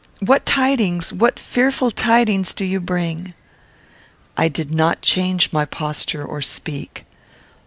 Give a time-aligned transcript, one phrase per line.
[0.19, 3.35] What tidings, what fearful tidings, do you bring?"
[4.35, 7.05] I did not change my posture or speak.